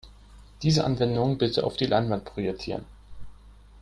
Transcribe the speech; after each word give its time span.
Diese 0.63 0.83
Anwendung 0.83 1.37
bitte 1.37 1.63
auf 1.63 1.77
die 1.77 1.85
Leinwand 1.85 2.25
projizieren. 2.25 2.85